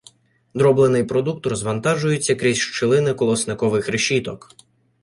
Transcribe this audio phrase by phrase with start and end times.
[0.53, 4.49] Дроблений продукт розвантажується крізь щілини колосникових решіток.